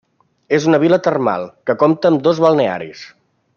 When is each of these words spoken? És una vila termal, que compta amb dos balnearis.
És 0.57 0.63
una 0.69 0.79
vila 0.83 0.99
termal, 1.09 1.45
que 1.71 1.77
compta 1.85 2.13
amb 2.13 2.25
dos 2.29 2.43
balnearis. 2.47 3.07